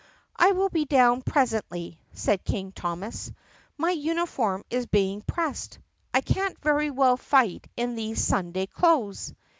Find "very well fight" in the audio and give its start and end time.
6.63-7.67